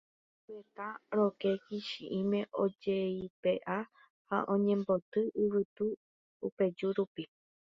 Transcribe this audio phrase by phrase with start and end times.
[0.51, 3.77] ovetã rokẽ kichi'ĩme ojeipe'a
[4.27, 5.85] ha oñemboty yvytu
[6.45, 7.23] oipeju rupi